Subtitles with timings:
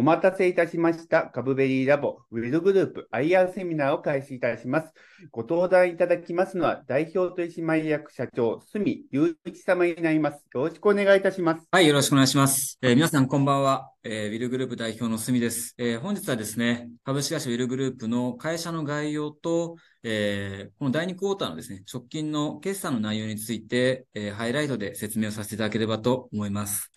[0.00, 1.24] お待たせいたしました。
[1.24, 4.94] カブベリーラボウィルグループ IR セミナーを開始いたします。
[5.30, 10.36] ご登壇いただきますのは、代表取締役社長、住雄一様になります。
[10.54, 11.66] よろしくお願いいたします。
[11.70, 12.78] はい、よろしくお願いします。
[12.80, 13.90] えー、皆さんこんばんは。
[14.02, 26.90] えー、ウィルグループ代表の住です、えー、本日はですね、株式会社ウィルグループの会社の概要と、えー、この第2クォーターのですね、直近の決算の内容について、えー、ハイライトで説明をさせていただければと思います。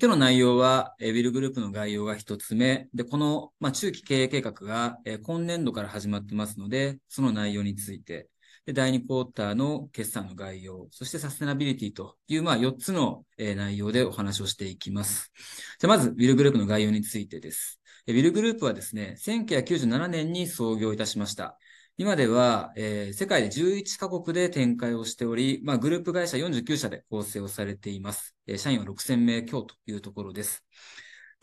[0.00, 8.28] 今日の内容は、えー、ウィルグループの概要が一つ目、で、この、まあ、中期経営計画が、えー、今年度から始まってますので、その内容について、
[8.72, 15.32] 第2クォーターの決算の概要、そしてサステナビリティという、まあ、4つの、内容でお話をしていきます。
[15.78, 17.78] じゃまず、ウィルグループの概要についてです。
[18.06, 21.58] ウィルグループはですね、1997年に創業いたしました。
[21.96, 28.34] 今では、えー、世界で11カ国で展開をしており、まあ、グループ会社49社で構成をされています。
[28.56, 30.64] 社員は6000名強というところです。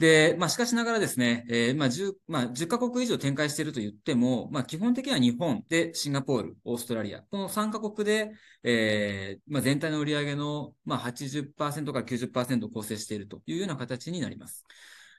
[0.02, 8.32] で、まあ、しかしながらですね、えー、まあ、10、まあ、10カ国以上展開していると言っても、まあ、基本的には日本でシンガポール、オーストラリア、この3カ国で、
[8.64, 14.66] えー、まあ、全体の売上の、まあ80%、から90%を構成しているというような形になります。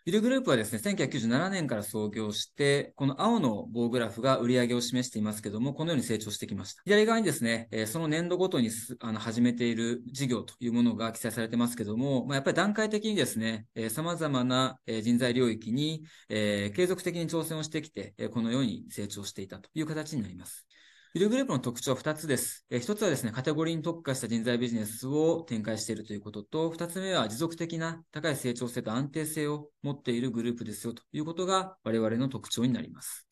[0.04, 6.82] ビルグループはですね、1997年から創業して、この青の棒グラフが売り上げを示していますけども、このように成長してきました。
[6.84, 20.66] 左側にですね、その年度ごとにあの始めている事業というものが記載されてますけども、まあ、やっぱり段階的にですね、様々な人材領域に継続的に挑戦をしてきて、このように成長していたという形になります。
[21.14, 22.64] ビルグループの特徴は2つです。
[22.70, 33.26] え1つはですね、カテゴリーに特化した人材ビジネスを展開しているということと、2つ目は持続的な高い成長性と安定性を持っているグループですよということが我々の特徴になります。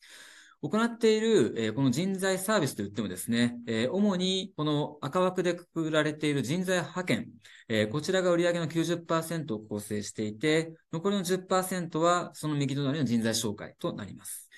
[0.61, 3.55] 行っている、この人材サービスといってもですね、
[3.89, 14.50] 主にこの赤枠でくくられている人材派遣、こちらが売上の90%を構成していて、残りの10%はその右隣の人材紹介となります。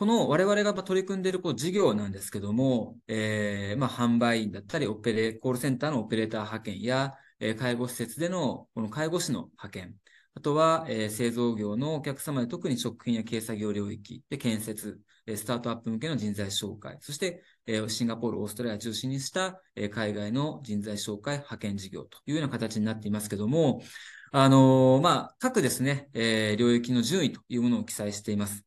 [0.00, 9.94] この我々が取り組んでいるこう事業なんですけども、えー、まあ、販売員だったり、オペレ、コールセンターのオペレーター派遣や、えー、介護施設でのこの介護士の派遣、
[10.34, 23.82] あとは、えー、製造業のお客様で特に食品や軽作業領域で建設、スタートアップ向けの人材紹介、そして、えシンガポール、オーストラリアを中心にした、え海外の人材紹介、派遣事業というような形になっていますけども、
[24.32, 28.64] あのまあ、各ですね、え領域の順位というものを記載しています。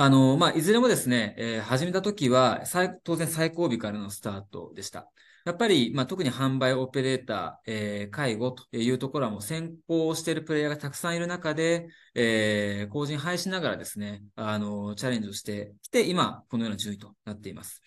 [0.00, 2.62] あの、まあ、いずれもですね、えー、始めた時は、
[3.02, 5.10] 当然最後尾からのスタートでした。
[5.44, 17.82] やっぱり、まあ、特に販売オペレーター、えー、介護というところはもう先行しているプレイヤーがたくさんいる中で、えー、後人配しながらですね、あの、チャレンジをしてきて、今、このような順位となっています。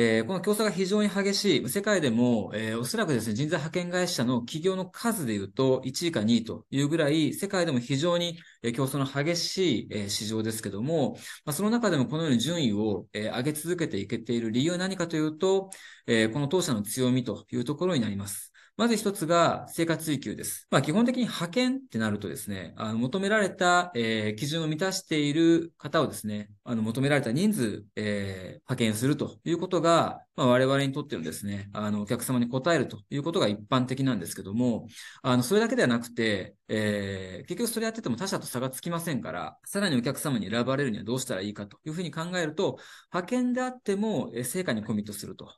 [0.00, 15.70] えー、この競争が非常に激しい、世界でも、えー、おそらくですね、人材派遣会社の企業の数で言うと、1位か2位というぐらい、世界でも非常に、え、競争の激しい、え、市場ですけども、ま、その中でもこのように順位を、え、上げ続けていけている理由は何かというと、
[16.06, 18.47] え、この当社の強みというところになります。
[18.78, 20.68] まず一つが生活追求です。
[20.70, 34.86] まあ基本的に派遣ってなるとですね、あの求められた、えー、基準を満たしている方をですね、あの求められた人数、えー、派遣するということが、まあ、我々にとってのですね、あのお客様に応えるということが一般的なんですけども、
[35.22, 42.78] あのそれだけではなくて、えー、結局それやってても他社と差がつきませんから、さらにお客様に選ばれるにはどうしたらいいかというふうに考えると、
[43.12, 45.52] 派遣であっても成果にコミットすると。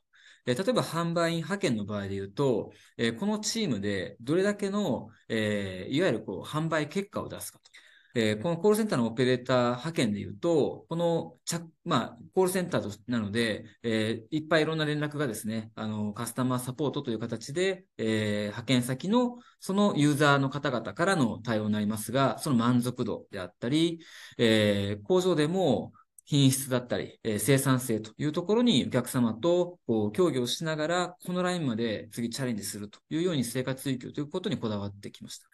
[0.45, 7.71] え例えば販売員派遣の場合で言うと、えこのチームでどれだけの、えいわゆるこう販売結果を出すかと。
[8.13, 11.37] えー、このコールセンターのオペレーター派遣で言うと、この
[11.85, 23.99] まあ、コールセンターなので、えー、いっぱいいろんな連絡がですね、あの、カスタマーサポートという形で、えー、派遣先のそのユーザーの方々からの対応になりますが、その満足度であったり、
[24.37, 25.93] えー、工場でも、
[26.31, 35.47] 品質だったり、えー、生産性というところにお客様とこう協議をしながら、このラインまで次チャレンジするというように生活追求ということにこだわってきました。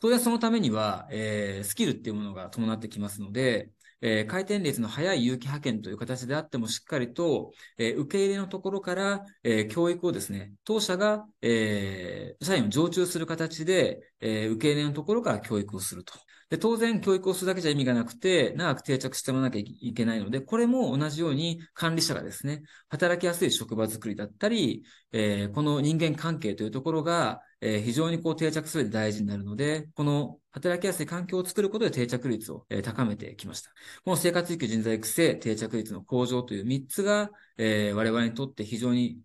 [0.00, 3.70] 当然そのためには、えー、スキルっていうものが伴ってきますので、
[4.00, 16.14] えー、回転率の速い有機派遣という形であってもしっかりと、えー、受け入れのところから、えー、教育をですね、当社が、え社員を常駐する形で、え受け入れのところから教育をすると。
[16.48, 33.70] で、当然教育をするだけじゃ意味がなくて、長く定着してもらわなきゃいけないので、これも同じように管理者がですね、働きやすい職場づくりだったり、えー、この人間関係というところが、えー、非常にこう定着するで大事になるので、この働きやすい環境を作ることで定着率を、えー、高めてきました。
[34.04, 39.18] この生活育休人材育成、定着率の向上という3つが、えー、我々にとって非常に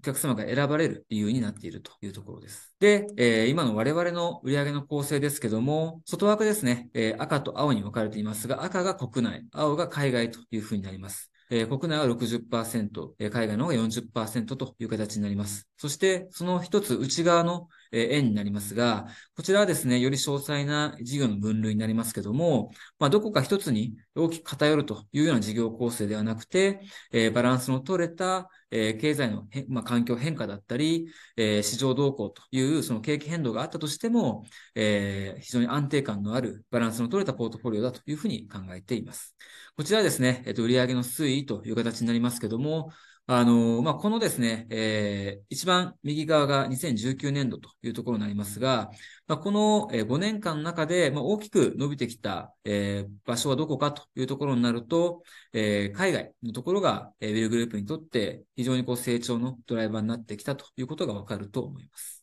[0.00, 2.74] お客様が選ばれる理由になっているというところです。
[2.80, 11.30] で、えー、今の我々の売上の構成ですけども、外枠ですね、え、赤と青に分かれていますが、赤が国内、青が海外というふうになります。
[11.50, 15.68] えー、国内は60%、えー、海外の方が40%という形になります。
[15.76, 26.80] そして、その一つ内側の、円になりますが、こちらはですね、より詳細な事業の分類になりますけども、まあ、どこか一つに大きく偏るというような事業構成ではなくて、
[27.12, 34.44] えー、バランスの取れた、えー、経済のまあ、環境変化だったり、えー、市場動向というその景気変動があったとしても、
[34.74, 39.36] え、非常に安定感のあるバランスの取れたポートフォリオだというふうに考えています。
[39.76, 42.90] こちらはですね、えっと、売上の推移という形になりますけども、
[43.28, 48.90] あの、まあ、このですね、えー、一番右側が2019年度というところになりますが、
[49.26, 62.22] まあ、この5年間の中で、まあ、大きく伸びてきた、えー、場所はどこかというところになると、えー、海外のところが、えー、ウェルグループにとって非常にこう成長のドライバーになってきたということがわかると思います。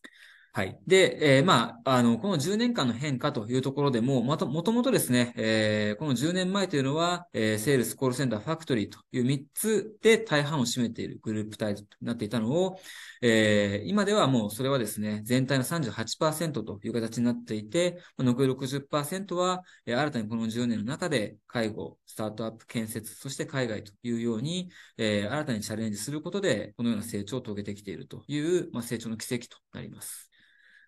[0.56, 0.78] はい。
[0.86, 12.78] で、えー、まあ、あの、この10年間の変化というところでも、また、もともとですね、えー、この10年前というのは、えー、セールス、コールセンター、ファクトリーという3つで大半を占めているグループ体となっていたのを、
[13.20, 30.30] えー、今ではもうそれはですね、全体の38%という形になっていて、残り60%は、え、新たにこの10年の中で介護、スタートアップ、建設、そして海外というように、えー、新たにチャレンジすることで、このような成長を遂げてきているという、まあ、成長の奇跡となります。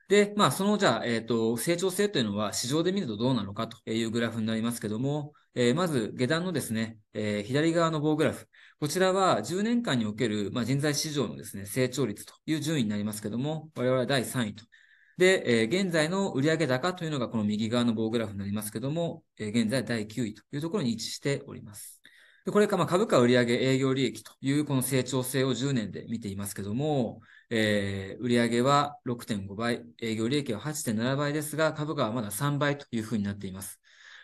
[0.09, 8.47] で、まあ、その、じゃあ、えっ、ー、と、成長性というのは市場で見るとどうなのかというグラフになりますけども、えー、まず、下段のですね、えー、左側の棒グラフ。
[8.79, 14.65] こちらは10年間における、まあ、人材市場のですね、成長率という順位になりますけども、我々は第3位と。
[15.19, 22.01] で、えー、現在の売上高というのがこの右側の棒グラフになりますけども、えー、現在第9位というところに位置しております。
[22.47, 27.21] でこれか、まあ、株価売上営業利益というこの成長性を10年で見ていますけども、
[27.51, 33.81] えー、売上は6.5倍、営業利益は8.7倍ですが、株価はまだ3倍というふうになっています。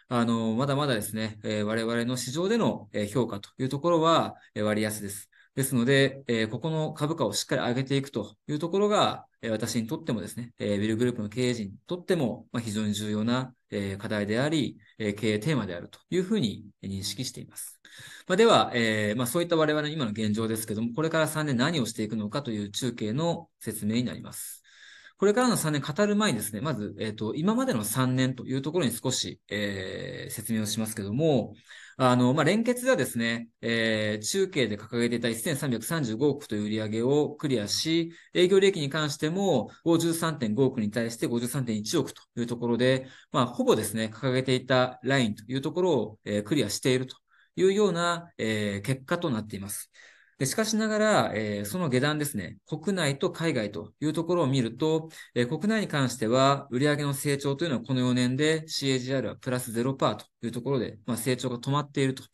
[0.09, 5.32] あの、まだまだですね、えー、我々の市場での評価というところは割安です。
[5.55, 17.81] ですので、えー、ここの株価をしっかり上げていくというところが、えー、私にとってもですね、えー、ビルグループの経営陣にとっても、まあ、非常に重要な、えー、課題であり、えー、経営テーマであるというふうに認識しています。
[18.27, 24.63] まあ、では、えー、まあ、そういった我々の今の現状ですけども、これから3年何をしていくのかという中継の説明になります。
[25.19, 31.55] これからの3年語る前にですね、まず、えっ、ー、と、今までの3年というところに少し、えー、説明をしますけども、
[31.97, 47.17] あの、まあ、連結ではですね、えー、中継で掲げていた1335億という売り上げをクリアし、営業利益に関しても53.5億に対して53.1億というところで、まあ、ほぼですね、掲げていたラインというところを、えー、クリアしていると
[47.57, 49.91] いうような、えー、結果となっています。
[50.43, 62.25] でしかしながら、えー、その下段ですね、国内と海外というところを見ると、えー、国内に関しては、売上の成長というのはこの4年で CAGR はプラス0%というところで、まあ、成長が止まっていると。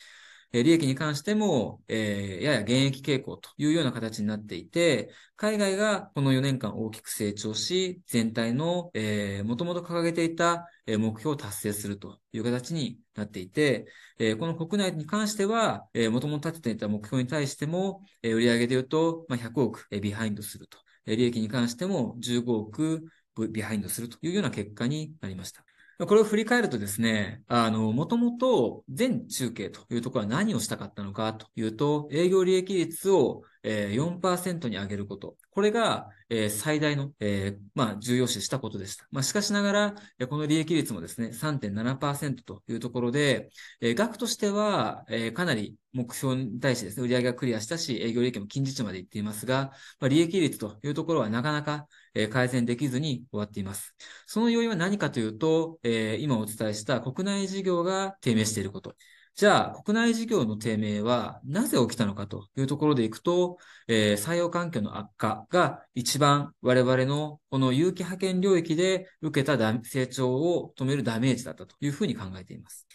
[0.53, 13.87] 利益に関しても、えー、やや減益傾向というような形になっていて、海外がこの4年間大きく成長し、全体の、えー、もともと掲げていた目標を達成するという形になっていて、
[14.19, 20.79] え、この国内に関しては、えー、もともと立てていた目標に対しても、えー、売上で言うと、ま、100億、ビハインドすると。
[21.05, 23.05] 利益に関しても15億
[23.51, 25.68] ビハインドするというような結果になりました。
[26.07, 35.37] これを振り返るとですね、あの、もともと前中計というところは何をしたかったのかというと、営業利益率を、4%に上げること。
[35.51, 36.09] これが、
[36.51, 37.11] 最大の、
[37.75, 39.09] まあ、重要視したことでした。
[39.11, 39.95] まあ、しかしながら、
[40.29, 43.51] この利益率もですね、3.7%というところで、
[43.81, 51.89] 額としては、かなり目標に対してですね、売上がクリアしたし、営業利益も近似値までいっていますが、まあ、利益率というところはなかなか、
[52.19, 53.95] え、改善できずに終わっています。
[54.27, 58.95] その要因は何かというと、え、今お伝えした国内事業が低迷していること。
[59.37, 72.89] じゃあ、国内事業の低迷はなぜ起きたのかというところでいくと、えー、採用環境の悪化が一番我々のこの有機派遣領域で受けた成長を止めるダメージだったというふうに考えています。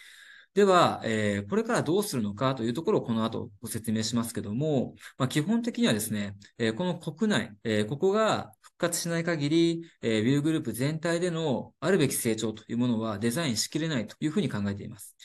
[0.54, 8.52] では、えー、これからどうするのかというところをこの後ご説明しますけども、まあ、基本的にはですね、えー、この国内、えー、ここが
[8.84, 15.16] 活しない限り、えー、ビルグループ全体でのあるべき成長というものはデザインしきれないというふうに考えています。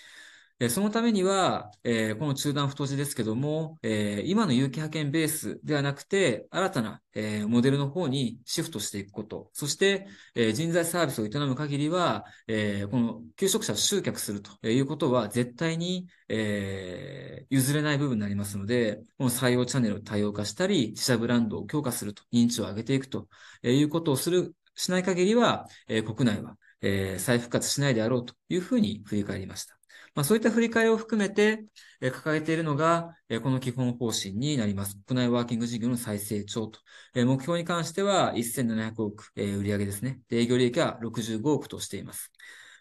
[0.71, 9.51] そのためには、え、この中断太字ですけども、え、今の有機派遣ベースではなくて、新たな、え、モデルの方にシフトしていくこと。
[9.53, 23.29] そして、え人材サービスを営む限りは、えこの求職者を集客するということは絶対に、え譲れない部分になりますので、この採用チャンネルを多様化したり、自社ブランドを強化すると、認知を上げていくと
[23.63, 29.78] いうことをするしない限りは、え、国内は、え、再復活しないであろうというふうに振り返りました。
[30.19, 31.65] まあ、そういった振り返りを含めて、
[32.01, 34.97] えー、掲げているのが、え、この基本方針になります。
[35.07, 36.81] 国内ワーキング事業の再成長と。
[37.15, 40.19] え、目標に関しては1700億、えー、売上ですね。
[40.29, 42.33] で、営業利益は65億としています。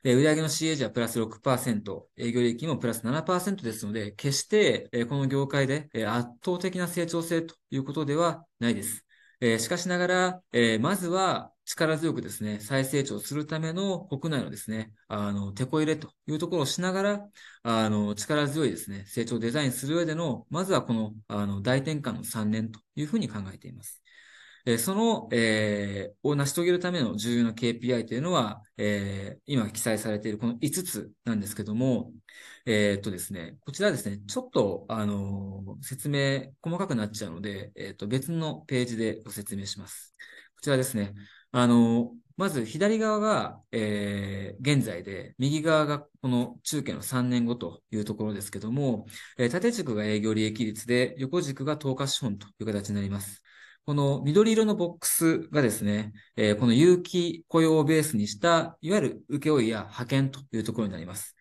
[0.03, 9.05] え売上の CAG はプラス6%、営業利益もプラス7%ですので、決して、えこの業界で、え圧倒的な成長性ということではないです。
[9.41, 17.29] えしかしながら、えまずは力強くですね、再成長するための国内のですね、あの、手こ入れというところをしながら、
[17.63, 24.01] あの、力強いですね、成長デザインする上での、まずはこの、あの、大転換の3年というふうに考えています。
[24.65, 32.11] えその、えー、を成し遂げるための重要な KPI というのは、えー、今記載されているこの5つなんですけども、
[32.65, 40.13] えー、っとですね、こちらですね、ちょっと、あの説明細かくなっちゃうので、えっと、別のページでご説明します。
[40.57, 41.13] こちらですね、
[41.51, 49.07] あのまず左側が、えー、現在で、右側がこの中継の3年後というところですけども、
[49.39, 53.41] えー、縦軸が営業利益率で、横軸が投下資本という形になります。
[53.85, 61.36] この緑色のボックスがですね、えー、この有機雇用をベースにした、いわゆる請負や派遣というところになります。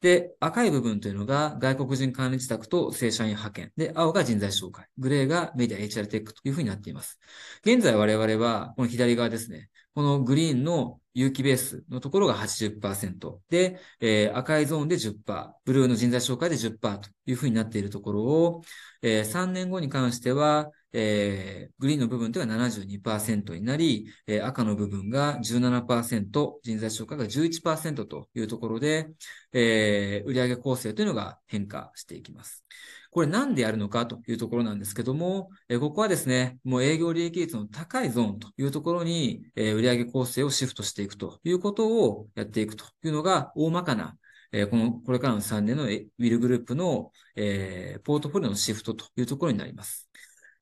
[0.00, 3.72] で、赤い部分というのが外国人管理自宅と正社員派遣。
[3.76, 4.86] で、青が人材紹介。
[4.98, 7.18] グレーがメディア HR テックというふうになっています。
[7.64, 9.70] 現在我々は、この左側ですね。
[9.94, 18.62] このグリーンの有機ベースのところが80%で、えー、赤いゾーンで10%、ブルーの人材紹介で10%というふうになっているところを、
[19.02, 29.08] えー、3年後に関しては、えー、グリーンの部分では72%になり、えー、赤の部分が17%、人材紹介が11%というところで、
[29.52, 32.64] えー、売上構成というのが変化していきます。
[33.10, 44.16] これなんでやるのかというところなんですけども、えここはですね、もう営業利益率の高いゾーンというところに、え売上構成をシフトしていくということをやっていくというのが大まかな
[44.52, 50.07] えこの、これからの3年のウィルグループの、えー、ポートフォリオのシフトというところになります。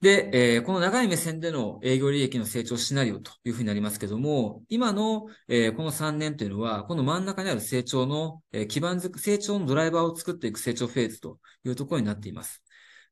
[0.06, 12.62] で、えー、この長い目線での営業利益の成長シナリオというふうになりますけども、今の、えー、この3年というのは、この真ん中にある成長の、えー、基盤づく、成長のドライバーを作っていく成長フェーズというところになっています。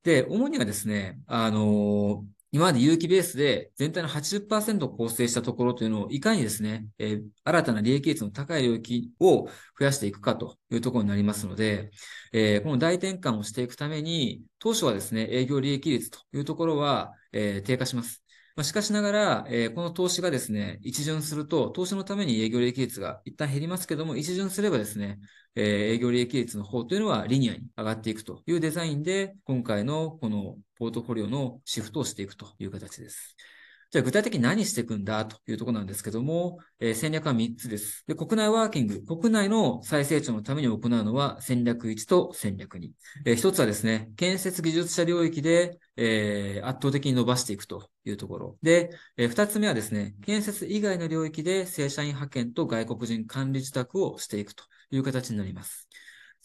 [0.05, 2.25] で、主にはですね、あの
[2.55, 9.47] 今まで有機ベースで全体の80%を構成したところというのをいかにですね、えー、新たな利益率の高い領域を
[9.77, 11.91] 増やしていくかというところになりますので、
[12.33, 18.23] えー、この大転換をしていくために、当初はですね、営業利益率というところは、えー、低下します。
[18.55, 25.19] まあ、しかしながら、えー、この投資がですね、一巡すると、投資のために営業利益率が一旦減りますけども、一巡すればですね、
[25.57, 33.37] えー、営業利益率の方というのはリニアに上がっていくというデザインで、今回のこのポートフォリオのシフトをしていくという形です。
[33.95, 38.03] じゃあ具体的に何していくんだというところなんですけども、えー、戦略は3つです。
[38.09, 42.91] で、国内ワーキング、国内の再成長のために行うのは戦略1と戦略2。
[43.25, 48.57] えー、1つはですね、建設技術者領域で、えー、圧倒的に伸ばしていくというところ。
[48.63, 55.89] で、えー、2つ目はですね、建設以外の領域で正社員派遣と外国人管理自宅をしていくという形になります。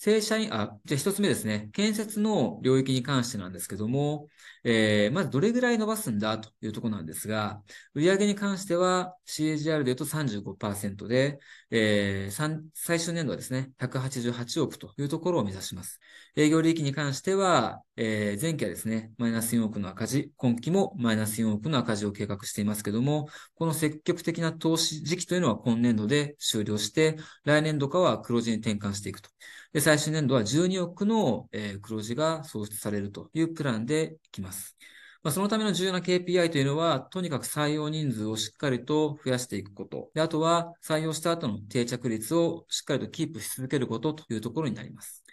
[0.01, 1.67] 正社員、あ、じゃあ一つ目ですね。
[1.73, 4.27] 建設の領域に関してなんですけども、
[4.63, 7.61] えー、まずどれぐらい伸ばすんだというところなんですが、
[7.93, 11.39] 売上に関しては CAGR で言うと35%で、
[11.69, 15.99] えー、最終年度はですね、188億というところを目指します。
[16.37, 29.29] 営業利益に関しては、えー、前期はですね、マイナス4億の赤字、今期もマイナス4億の赤字を計画していますけども、この積極的な投資時期というのは今年度で終了して、来年度かは黒字に転換していくと。
[29.73, 34.75] で、最終年度は12億の、えー、黒字が創出されるというプランでいきます。
[35.21, 40.09] まあ、そのための重要な KPI というのは、とにかく採用人数をしっかりと増やしていくこと。
[40.13, 45.23] で、あとは採用した後の定着率をしっかりとキープし続けることというところになります。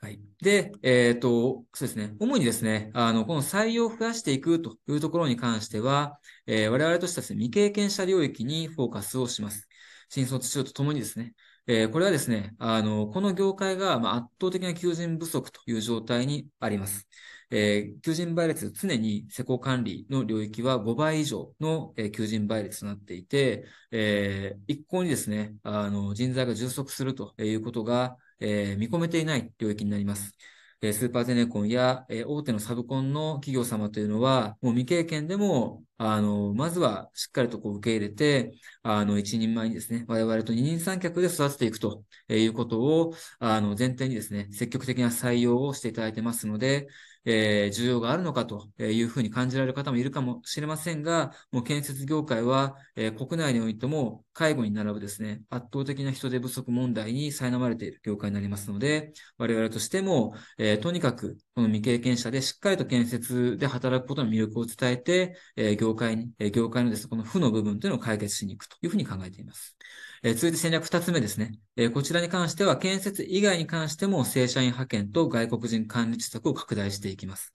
[0.00, 0.18] はい。
[0.42, 2.14] で、えっ、ー、と、そうですね。
[2.18, 9.68] 主にですね、あの、この採用を増やしていくというところに関しては、えー、我々としてはですね、未経験者領域にフォーカスをします。
[10.08, 11.34] 新卒中とともにですね、
[11.66, 17.08] えー、これはですね、あの、この業界が、ま圧倒的な求人不足という状態にあります。
[17.50, 30.36] えー、求人倍率、常に施工管理の領域は5倍以上の、えー、求人倍率となっていて、え、一向にですね、あの、人材が充足するということが、え、見込めていない領域になります。
[30.82, 46.88] スーパーゼネコンや、大手のサブコンの企業様というのは、もう未経験でもあの、まずはしっかりとこう受け入れて、あの、一人前にですね、我々と二人三脚で育てていくということを、あの、前提にですね、積極的な採用をしていただいてますので、
[47.26, 69.76] えー、需要があるのかというふうに感じられる方もいるかもしれませんが、もう建設業界は、えー、国内においても介護に並ぶですね、圧倒的な人手不足問題に苛まれている業界になりますので、我々としても、えー、とにかくこの未経験者でしっかりと建設で働くことの魅力を伝えて、え業界に、え業界のですね、この負の部分というのを解決しに行くというふうに考えています。
[70.22, 71.58] え続いて戦略二つ目ですね。
[71.76, 77.52] えこちらに関しては、建設以外に関しても正社員派遣と外国人管理施策を拡大していきます。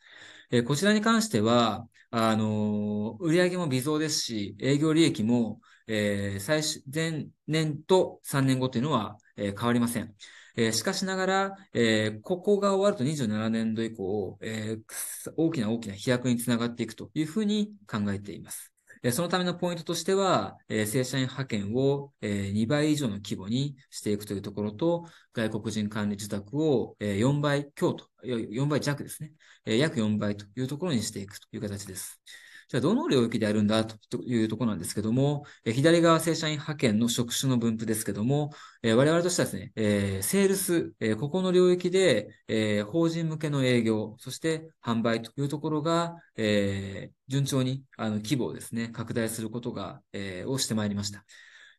[0.52, 10.14] えこちらに関しては、あの売上も微増ですし、営業利益も、えー、最初、前年と3年後というのは、え変わりません。
[10.56, 18.74] えしかしながら、えー、ここが終わると27年度以降、えー、大きな大きな飛躍につながっていくというふうに考えています。
[19.14, 29.32] そのためのポイントとしては、正社員派遣を2倍以上の規模にしていくというところと、外国人管理受託を4倍強と、4倍弱ですね。
[29.64, 32.20] 約4倍というところにしていくという形です。
[32.70, 38.52] じゃあ、どの領域であるんだというところなんですけども、え左側正社員派遣の職種の分布ですけども、
[38.84, 51.26] え我々としてはですね、えセールス、えここの領域で、え法人向けの営業、そして販売というところが、え順調にあの規模をですね、拡大することが、えをしてまいりました。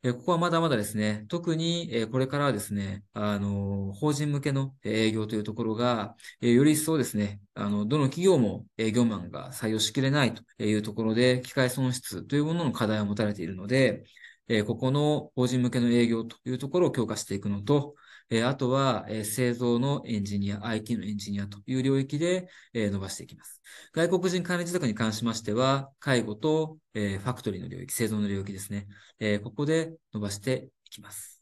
[0.02, 14.04] ここはまだまだですね、特にこれからはですね、あの、法人向けの営業というところが、より一層ですね、あの、どの企業も営業マンが採用しきれないというところで、機械損失というものの課題を持たれているので、
[14.66, 17.94] ここの法人向けの営業というところを強化していくのと、
[18.30, 23.60] えあとは、え製造のエンジニア、IT のエンジニアという領域で、え伸ばしていきます。
[23.92, 28.86] 外国人管理自宅に関しましては、介護と、えファクトリーの領域、製造の領域ですね。
[29.18, 31.39] えここで伸ばしていきます。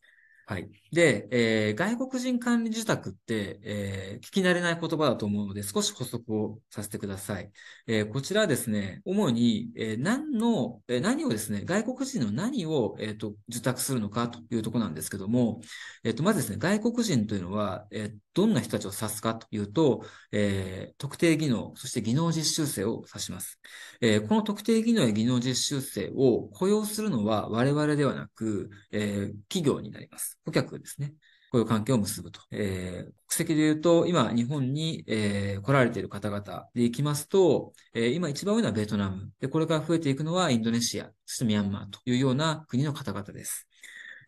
[0.49, 0.71] はい。
[0.91, 7.51] で、えー、外国人管理受託って、えー、聞き慣れない言葉だと思うので、少し補足をさせてください。
[7.87, 15.61] えー、こちらはですね、主に、え、何の、え、何をですね、外国人の何を、えー、と、受託するのかというところなんですけども、
[16.03, 23.61] えっ、ー、と、まずですね、外国人というのは、え、どんな人たちを指すかというと、え、特定技能、そして技能実習生を指します。
[24.01, 30.38] え、この特定技能や技能実習生を雇用するのは我々ではなく、え、企業になります。
[30.49, 31.15] 顧客ですね。
[31.51, 32.41] 雇用関係を結ぶと。
[32.51, 39.31] えー、国籍で言うと、今、日本に、えー、来られている方々で行きますと、えー、今一番上のはベトナム。
[39.41, 43.67] で、これから増えていくのはインドネシア、そしてミャンマーというような国の方々です。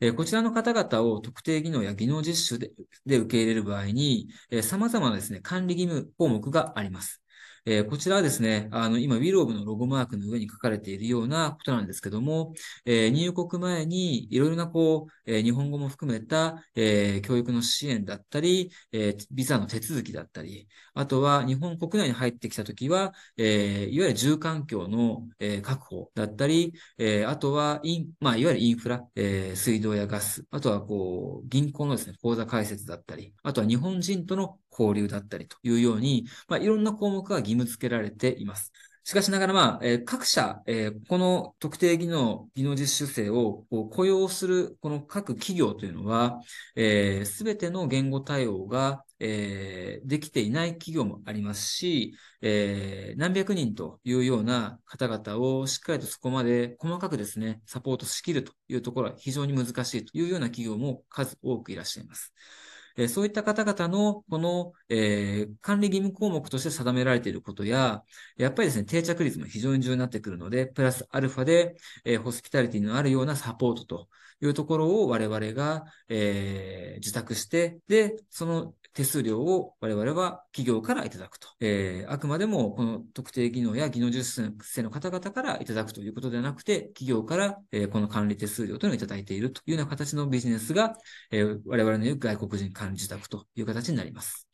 [0.03, 2.71] えこちらの方々を特定技能や技能実習で
[3.05, 7.23] で受け入れる場合に、え様々なですね、管理義務項目があります。
[7.66, 12.55] えー、こちらはですね、あの、今、ウィローブのロゴマークの上に書かれているようなことなんですけども、
[12.87, 38.73] えー、入国前にいろいろな、こう、えー、日本語も含めた、え教育の支援だったり、えビザの手続きだったり、あとは日本国内に入ってきたときは、えいわゆる住環境の、え確保だったり、えあとはイン、まあ、いわゆるインフラ、え水道やガス、あとは、こう、銀行のですね、口座開設だったり、あとは日本人との交流だったりというように、まあ、いろんな項目が義務務付けられています。
[39.03, 62.33] しかしながら、まあ、えー、各社、えー、この特定技能、技能実習生を雇用する、この各企業というのは、す、えー、べ、ての言語対応が、えー、できていない企業もありますし、えー、何百人というような方々をしっかりとそこまで細かくですね、サポートしきるというところは非常に難しいというような企業も数多くいらっしゃいます。
[62.96, 68.03] えそういった方々の、この、えー、管理義務項目として定められていることや、
[68.37, 74.09] やっぱりですね、定着率も非常に重要になってくるので、プラスアルファで、えー、ホスピタリティのあるようなサポートと
[74.42, 81.48] いうところを我々が、えー、受託して、で、その手数料を我々は企業からいただくと。
[81.61, 90.96] えー、あくまでもこの特定技能や技能実践の方々からいただくということではなくて、企業から、えー、この管理手数料というのをいただいているというような形のビジネスが、
[91.31, 94.50] えー、我々の言う外国人管理受託という形になります。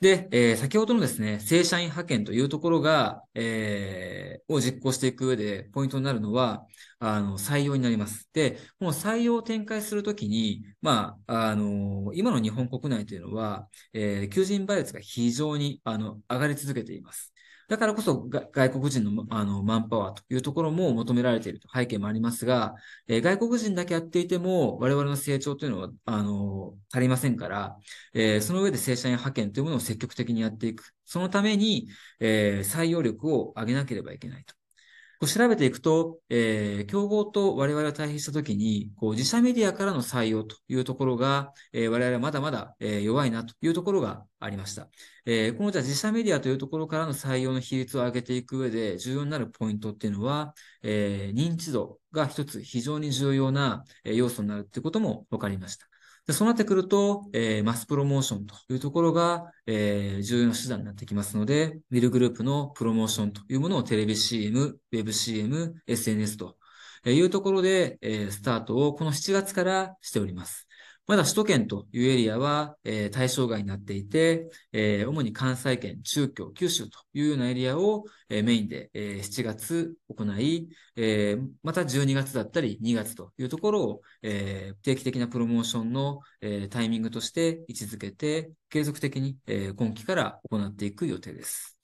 [0.00, 6.64] で、えー、先ほどのですね、正社員派遣というところが、えー、を実行していく上でポイントになるのは、
[7.00, 8.28] あの、採用になります。
[8.32, 17.32] で、この採用を展開するときに、まあ、あの、今の日本国内というのは、えー、求人倍率が非常に、あの、上がり続けています。
[17.68, 22.74] だからこそ外国人のあのマンパワーというところも求められている背景もありますが、
[23.06, 27.76] えー、外国人だけやっていても我々の成長というのはあの足りませんから、
[28.14, 30.94] えー、その上で正社員派遣というものを積極的にやっていく。
[31.04, 31.88] そのために、
[32.20, 34.57] えー、採用力を上げなければいけないと。
[35.20, 44.88] こう調べていくと、えー、競合と我々が対比したときに、こう自社メディアからの採用というところが、えー、我々はまだまだ、えー、弱いなというところがありました。
[45.26, 50.54] えー、このじゃ自社メディアというところからの採用の比率を上げていく上で重要になるポイントっていうのは、
[50.84, 55.87] えー、認知度が一つ非常に重要な要素になるっていうことも分かりました。
[56.28, 66.58] でそうなってくると、えー、マスプロモーションというところが、えー、重要な手段になってきますので、ウィルグループのプロモーションというものをテレビ CM、ウェブ CM、SNS と
[67.06, 70.67] いうところで、えー、スタートをこの7月からしております。
[71.08, 91.77] まだ首都圏というエリアは、えー、対象外になっていて、えー、主に関西圏、中京、九州というようなエリアを、えー、メインで、えー、7月行い、えー、また12月だったり2月というところを、えー、定期的なプロモーションの、えー、タイミングとして位置づけて、継続的に、えー、今期から行っていく予定です。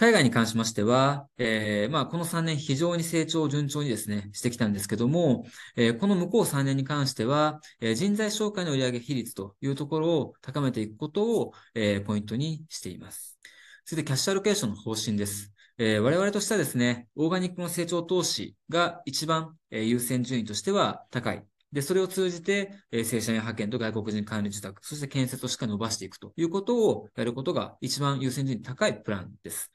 [0.00, 5.44] 海外に関しましては、えー、まあ、この3年非常に成長を順調にですね、してきたんですけども、
[5.76, 13.38] えー、この向こう3年に関しては、えー、人材紹介の売上比率というところを高めていくことを、え、ポイントにしています。
[13.84, 15.52] それでキャッシュアロケーションの方針です。
[15.76, 21.49] え、我々としてはですね、オーガニックの成長投資が一番、え、優先順位としては高い。
[21.72, 29.70] で、それを通じて、えー、正社員派遣と外国人管理受託、そして建設をしっかり伸ばしていくということをやることが一番優先順位高いプランです。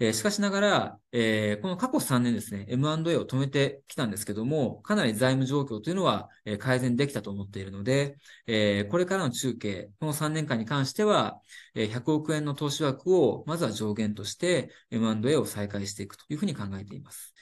[0.00, 11.40] え、しかしながら、えー、この過去3年ですね、M&A を止めてきたんですけども、かなり財務状況というのは、え、改善できたと思っているので、えー、これからの中継、この3年間に関しては、
[11.74, 17.34] え、100億円の投資枠をまずは上限として M&A を再開していくというふうに考えています。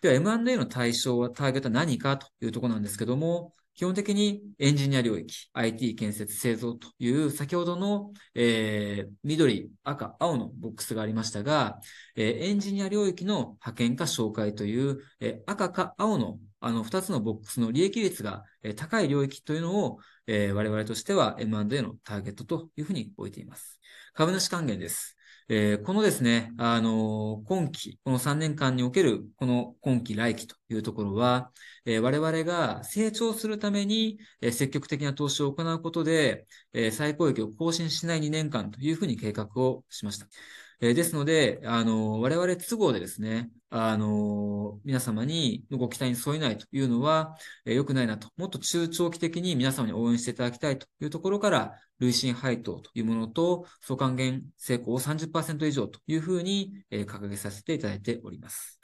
[0.00, 11.80] では M&A の対象は、ターゲットは何かというところなんですけども、基本的にエンジニア領域、IT 建設製造という先ほどの、えー、緑、赤、青のボックスがありましたが、
[12.16, 23.78] えー、エンジニア領域の派遣か紹介という、えー、赤か青のあの2つのボックスの利益率が、え、高い領域というのを、えー、我々としては M&A のターゲットというふうに置いています。
[24.12, 25.17] 株主還元です。
[25.50, 31.52] えー、このですね、あの、今期、この3年間における、この今期来期というところは、
[31.86, 40.28] えー、我々が成長するために、え積極的な投資を行うことで、え最高益を更新しない2年間というふうに計画をしました。
[40.80, 48.28] えですので、あの、我々都合でですね、あの、皆様にご期待に添えないというのは、え良くないなと。
[48.36, 58.78] もっと中長期的に皆様に応援していただきたいというところから、累進配当というものと、総還元成功を30%以上というふうに、え掲げさせていただいております。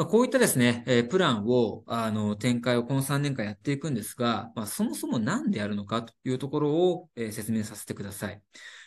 [0.00, 8.40] まあ、こういったですね、えプランを、あの、展開をこの3年間やっていくんですが、まあ、そもそも何でやるのかというところを、え説明させてください。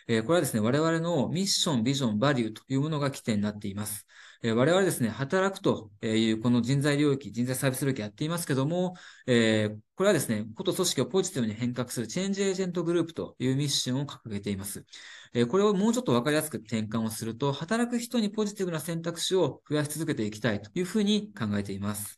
[0.08, 4.08] えこれはですね、我々のミッション、ビジョン、バリューというものが起点になっています。
[4.46, 8.94] え我々ですね、働くというこの人材領域、人材サービス領域やっていますけども、
[9.26, 14.86] え、これはですね、こと組織をポジティブに変革するチェンジエージェントグループというミッションを掲げています。
[15.34, 22.18] えこれをもうちょっとわかりやすく転換をすると、働く人にポジティブな選択肢を増やし続けていきたいというふうに考えています。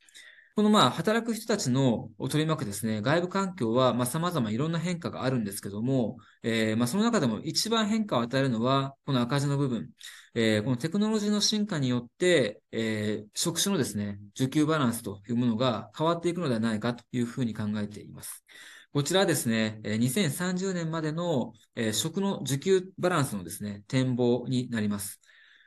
[0.55, 9.89] このまあ、働く人たちの取り巻くですね、外部環境はまあ様々いろんな変化があるんですけども、えー、まあその中でも一番変化を与えるのは、この赤字の部分。
[10.33, 18.45] えー、このテクノロジーの進化によって、えー、職種のですね、需給バランスというものが変わっていくのではないかというふうに考えています。
[18.93, 21.51] こちらはですね、2030年までの
[21.91, 25.19] 食の需給バランスのですね、展望になります。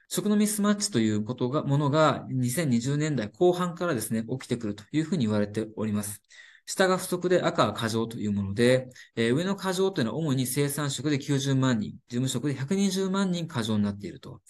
[0.08, 6.22] 食のミスマッチということが、ものが2020年代後半からですね、起きてくるというふうに言われております。
[6.64, 14.42] 下が不足で赤は過剰というもので、えー、上の過剰というのは主に生産職で90万人、事務職で120万人過剰になっていると。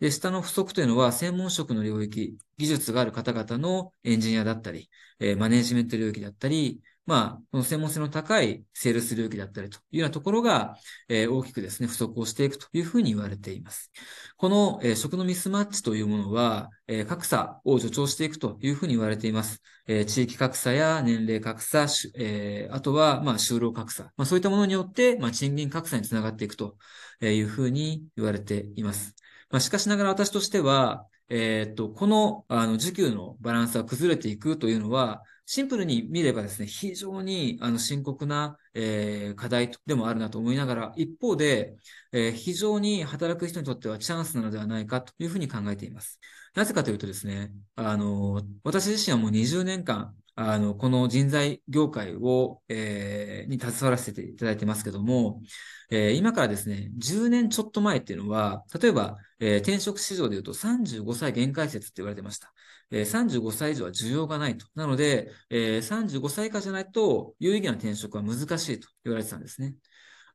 [0.00, 10.76] で、下の不足というのは専門職の領域、技術がある方々のエンジニアだったり、えー、マネジメント領域だったり、まあ、この専門性の高いセールス領域だったりというようなところが、
[11.08, 13.90] えー、大きくですね、不足をしていくというふうに言われています。
[14.36, 19.60] この、えー、食のミスマッチというものは、えー、格差を助長していくというふうに言われています。
[19.86, 21.86] えー、地域格差や年齢格差、
[22.16, 24.04] えー、あとは、まあ、就労格差。
[24.16, 26.76] まあ、そういったものによって、まあ、賃金格差につながっていくと
[27.20, 29.14] いうふうに言われています。
[29.50, 41.76] まあ、しかしながら私としては、えっと、この、あの、需給のバランスが崩れていくというのは、シンプルに見ればですね、非常にあの深刻な、えー、課題でもあるなと思いながら、一方で、
[42.12, 46.18] えー、非常に働く人にとってはチャンスなのではないかというふうに考えています。
[46.54, 55.42] なぜかというとですね、あの、私自身はもう20年間、あの、この人材業界を、えー、に携わらせていただいてますけども、
[55.90, 62.52] えー、今からですね、10年ちょっと前っていうのは、例えば、えー、転職市場で言うと35歳限界説って言われてました。
[62.90, 64.66] えー、35歳以上は需要がないと。
[64.74, 69.74] なので、えー、35歳以下じゃないと有意義な転職は難しいと言われてたんですね。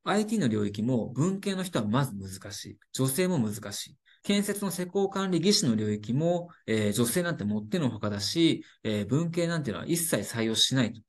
[0.04, 2.78] IT の領域も文系の人はまず難しい。
[2.94, 3.98] 女性も難しい。
[4.24, 11.02] 建設の施工管理技師の領域も、えー、女性なんてもってのほかだし、えー、文系なんていうのは一切採用しないと。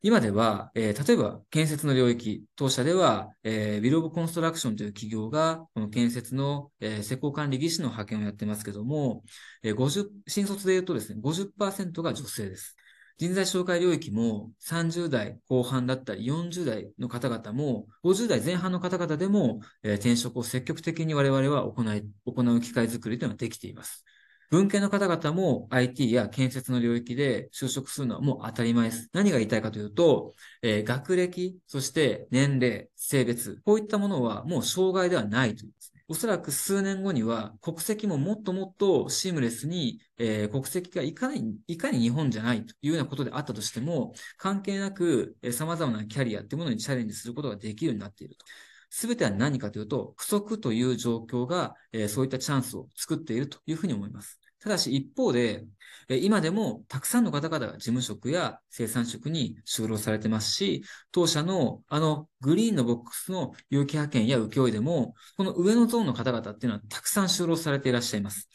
[0.00, 9.24] 今では、えー、例えば建設の領域、当社では、えー、ビルオブコンストラクションという企業が、この建設の、えー、施工管理技師の派遣をやってますけども、
[9.64, 12.76] えー、50、新卒で言うとですね、50%が女性です。
[13.18, 24.04] 人材紹介領域も30代後半だったり40代の方々も50代前半の方々でも、えー、転職を積極的に我々は行い、行う機会づくりというのができています。
[24.50, 29.10] 文系の方々も IT や建設の領域で就職するのはもう当たり前です。
[29.12, 36.02] 何が言いたいかというと、えー、学歴、そして年齢、性別、こういったものはもう障害ではないというですね。
[36.08, 48.46] おそらく数年後には国籍ももっともっとシームレスに、えー、国籍がいかに、いかに日本じゃないというようなことであったとしても、関係なく、えー、様々なキャリアっていうものにチャレンジすることができるようになっていると。
[48.90, 54.40] 全ては何かというと、不足という状況が、えー、そういったチャンスを作っているというふうに思います。
[54.60, 55.64] ただし一方で、
[56.08, 68.48] 今でもたくさんの方々が事務職や生産職に就労されてますし、当社のあのグリーンのボックスの有機派遣や請負でも、この上のゾーンの方々っていうのはたくさん就労されていらっしゃいます。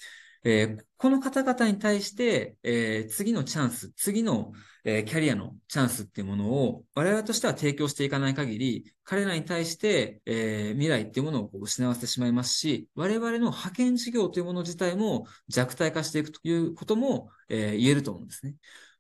[0.46, 4.52] えー、この方々に対して、えー、次のチャンス、次の、
[4.84, 18.56] えー、キャリアのチャンスっていうものを我々としては提供していかない限り、彼らに対して、え未来っていうものをこう失わせてしまいますし、我々の派遣事業というもの自体も弱体化していくということも、え言えると思うんですね。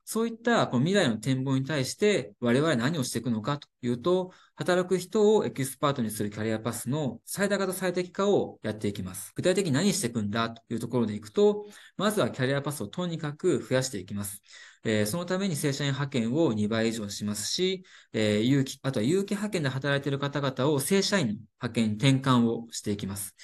[0.05, 9.31] そういったこの未来の展望に対して我々は何をしていくのかというと、働く人をエキスパートにするキャリアパスの最大型最適化をやっていきます。
[9.35, 11.65] 具体的に何していくんだというところでいくと、
[11.97, 14.41] まずはキャリアパスをとにかく増やしていきます。
[14.83, 23.35] えー、そのために正社員派遣を2倍以上しますし、えー、有機、あとは有機派遣で働いている方々を正社員派遣に転換をしていきます。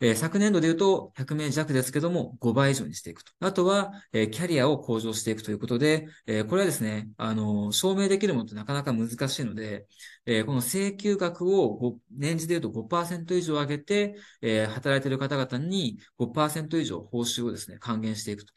[0.00, 3.32] えー、昨年度で言うと100名弱ですけども、5倍以上にしていくと。
[3.40, 9.86] あとは、えー、キャリアを向上していくということで、えー、これはですね、あの証明できるものってなかなか難しいので、
[10.26, 18.52] えこの請求額を年次で言うと5%以上上げて、え働いている方々に5%以上報酬をですね、還元していくと。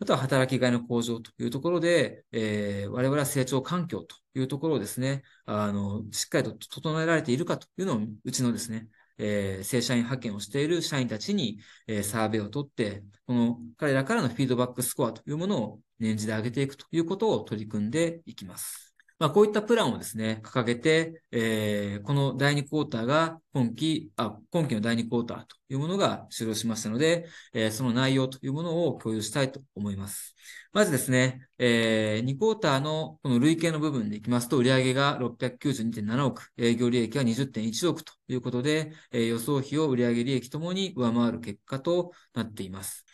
[0.00, 18.87] あとは働きがいの向上というところで、えー、我々は成長環境というところをですね、あの、しっかりと整えられているかというのを、うちのですね、えー、正社員派遣をしている社員たちに、えー、サーベイを取って、この彼らからのフィードバックスコアというものを年次で上げていくということを取り組んでいきます。
[19.18, 30.36] まあ、こういったプランをですね、掲げて、えー、この第2クォーターが今期、あ、今期の第2クォーターというものが終了しましたので、えー、その内容というものを共有したいと思います。
[30.72, 43.07] まずですね、えー、2クォーターのこの累計の部分でいきますと、売上が692.7億、営業利益は20.1億ということで、えー、予想費を売上利益ともに上回る結果となっています。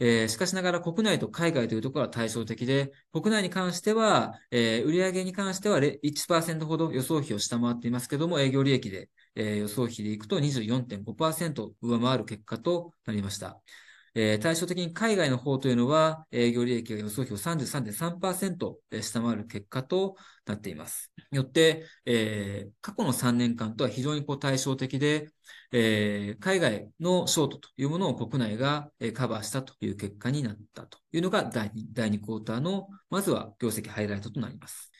[0.00, 13.60] えー、しかしながら国内と海外というところは対照的で、国内に関しては、えー、売上に関しては1%ほど予想費を下回っていますけども、営業利益で、えー、予想費でいくと24.5%上回る結果となりました。
[14.14, 21.12] えー、対照的に海外の方というのは、営業利益が予想費を33.3%下回る結果となっています。
[21.30, 25.28] よって、えー、過去の3年間とは非常にこう対照的で、
[25.72, 34.90] えー、海外のショートというものを国内がカバーしたという結果になったというのが第 2, 第2クォーターの、まずは業績ハイライトとなります。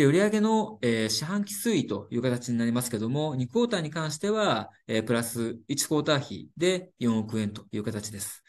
[0.00, 8.42] で、売上の、えー、四半期推移という形になりますけども、2クォーターに関しては、えー、プラス1クォーター比で4億円という形です。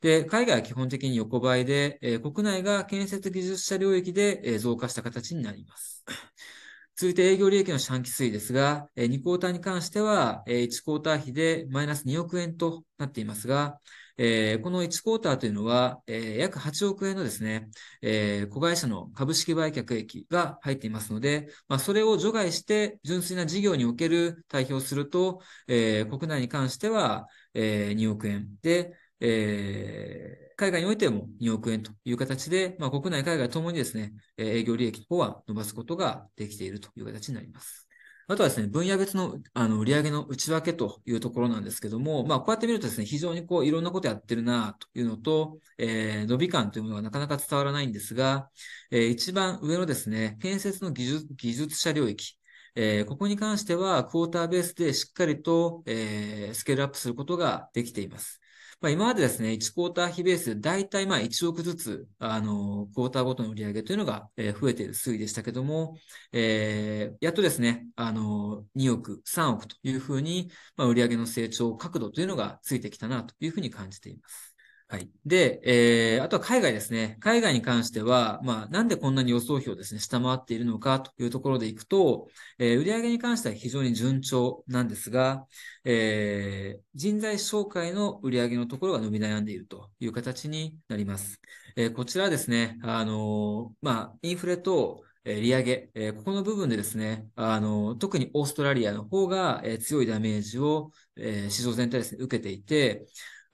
[0.00, 6.04] で、海外は基本的に横ばいで、えー、国内が建設技術者領域で、えー、増加した形になります。
[6.96, 13.78] 続いて営業利益の四半期推移ですが、えー、2クォーターに関しては、えー、1クォーター比でマイナス2億円となっていますが、
[14.18, 17.68] えー、この1クォーターというのは、えー、約8億円のですね、
[18.02, 37.85] えー、子会社の株式売却益が入っていますので、まあ、それを除外して純粋な事業における対比をすると、えー、国内に関しては、えー、2億円で、えー、海外においても2億円という形で、まあ、国内、海外ともにですね、営業利益の方は伸ばすことができているという形になります。
[38.28, 48.50] あとはですね、分野別のあの売上の内訳というところなんですけども、まあ、こうやって見るとですね、非常にこういろんなことやってるなというのと、えー、伸び感というものがなかなか伝わらないんですが、
[48.90, 52.36] えー、一番上のですね、建設の技術技術者領域、
[52.74, 58.40] えー、ここに関しては、クォーターベースでしっかりと、えー、スケールアップすることができています。
[58.80, 65.96] まあ、今までですね、1クォーター比ベースで大体まあ1億ずつ、あの、クォーターごとの売り上げというのが、えー、増えている推移でしたけども、
[66.32, 74.55] えー、やっとですね、あの、2億、3億というふうに、まあ、売上の成長角度というのがついてきたなというふうに感じています。
[74.88, 75.10] はい。
[75.24, 77.16] で、えー、あとは海外ですね。
[77.18, 82.28] 海外に関しては、まあ、なんでこんなに予想費をですね、下回っているのかというところでいくと、
[82.60, 85.44] えー、売上に関しては非常に順調なんですが、
[85.84, 91.40] えー、人材紹介の売上のところが伸び悩んでいるという形になります。
[91.74, 103.06] えー、こちらですね、あのー、まあ、インフレと、え利上げ、えここの部分でですね、あの、特にオーストラリアの方が、え強いダメージを、え市場全体ですね、受けていて、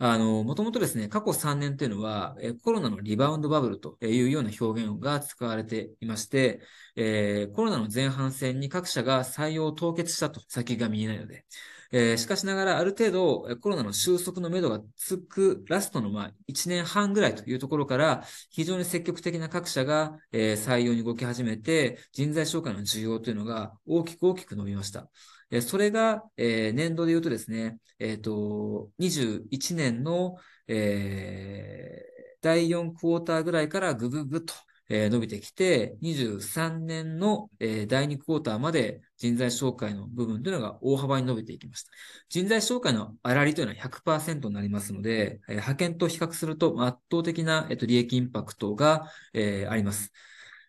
[0.05, 6.61] あの、もともとですね、過去3年というのは、えコロナのリバウンドバブルというような表現が使われていまして、
[6.97, 11.45] えー、コロナの前半戦に各社が採用を凍結したと先が見えないので、
[11.93, 25.09] えー、しかしながらある程度コロナの収束のめどがつくラストのまあ1年半ぐらいというところから非常に積極的な各社が、えー、採用に動き始めて人材紹介の需要というのが大きく大きく伸びました。
[25.61, 30.37] それが、え、年度で言うとですね、えっ、ー、と、21年の、
[30.67, 34.55] えー、第4クォーターぐらいからぐぐぐと、
[34.88, 41.93] え、伸びてきて、23年の、え、第2クォーターまで人材紹介の部分というのが大幅に伸びていきました。
[42.29, 50.12] 人材紹介の粗利というのは100%になりますので、え、派遣と比較すると圧倒的な、えっと、利益インパクトが、え、あります。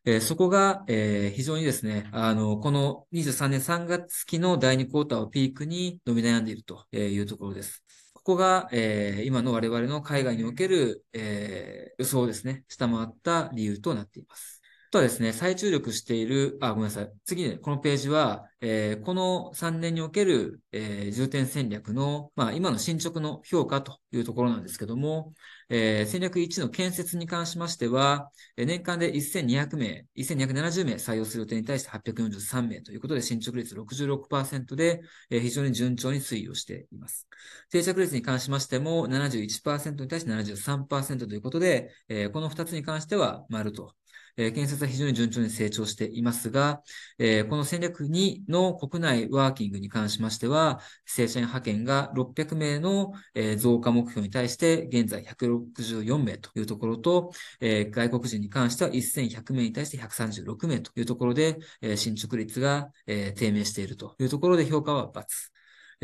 [0.05, 7.83] えー、そこが、えー、非常にですね、あの、この23年3月期の第2クォーターをピークに伸び悩んでいるというところです。
[8.13, 14.62] ここが、えー、今の我々の海外における、えー、予想をですね、下回った理由となっています。
[14.93, 17.11] とはですね、再注力している、あ、ごめんなさい。
[17.25, 25.33] 次ね、このページは、えー、この3年における、えー、重点戦略の、まあ、今の進捗の評価というところなんですけども、
[25.69, 35.01] えー、戦略1の建設に関しましては、年間で1200名、1270名採用する予定に対して843名ということで進捗率66%で、
[35.31, 37.27] えー、非常に順調に推移をしています。
[37.71, 43.95] 定着率に関しましても71%に対して73%ということで、えー、この2つに関しては丸と
[44.37, 46.81] えー、建設は非常に順調に成長していますが、
[47.19, 65.52] えー、この戦略2の国内ワーキングに関しましては、正社員派遣が600名の、えー、増加目標に対して、現在164名というところと、え外国人に関しては1100名に対して136名というところで、え進捗率が、え低迷しているというところで評価は×。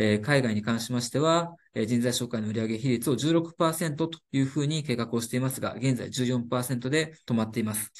[0.01, 7.91] え海外に関しましては、え人材紹介の売上比率を16%というふうに計画をしていますが、現在14%で止まっています。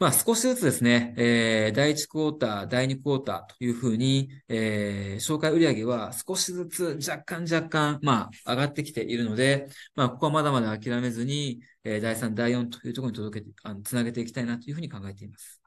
[0.00, 15.63] まあ少しずつですね、えー、第1クォーター、第2クォーターというふうに、えー、紹介売上は少しずつ若干若干、まあ上がってきているので、まあここはまだまだ諦めずに、えー、第3、第4というところに届けて、あの、つなげていきたいなというふうに考えています。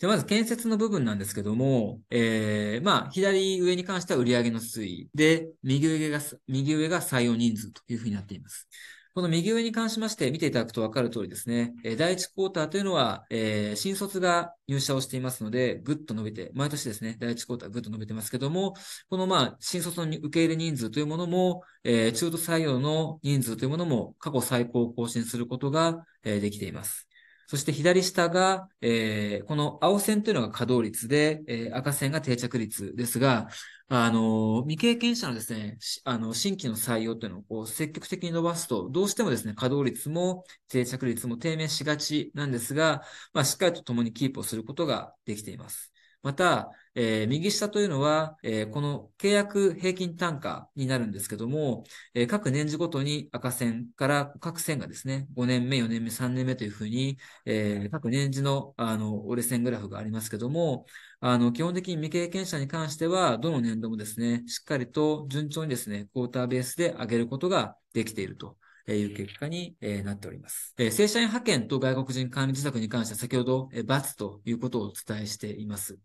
[0.00, 8.68] で、まず建設の部分なんですけども、えー、まあ、左上に関しては売上の推移で、右上が、右上が採用人数というふうになっています。
[9.14, 18.74] この右上に関しまして見ていただくと分かる通りですね、え第1クォーターというのは、えー、新卒が入社をしていますので、ぐっと伸びて、毎年ですね、第1クォーターぐっと伸びてますけども、
[19.08, 27.06] このまあ、新卒の受け入れ人数というものも、えー、中途採用の人数というものも過去最高を更新することが、えー、できています。
[27.46, 33.48] そして左下が、えー、この青線というのが稼働率で、えー、赤線が定着率ですが、
[33.88, 43.02] あの、未経験者のですね、あの、新規の採用というのをこう積極的に伸ばすと、どうしてもですね、稼働率も定着率も低迷しがちなんですが、
[43.34, 45.93] まあ、しっかりと共にキープをすることができています。
[46.24, 51.84] また、えー、右下というのは、えー、この契約平均単価になるんですけども、
[52.14, 60.86] えー、各年次ごとに赤線から各線がですね、5年目、4年目、3年目というふうに、え各年次のあの折れ線グラフがありますけども、
[61.20, 68.56] あの基本的に未経験者に関しては、どの年度もですね、しっかりと順調にですね、クォーターベースで上げることができていると。
[68.92, 70.74] いう結果になっております。
[70.76, 75.98] 正社員派遣と外国人管理自宅に関しては先ほど×ということをお伝えしています。